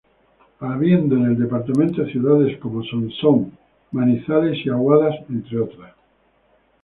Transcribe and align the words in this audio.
Habiendo 0.61 1.15
en 1.15 1.25
el 1.25 1.37
departamento 1.37 2.03
ciudades 2.07 2.57
como 2.59 2.83
Sonsón, 2.83 3.51
Manizales 3.91 4.57
y 4.65 4.69
Aguadas 4.71 5.13
entre 5.29 5.59
otras. 5.59 5.93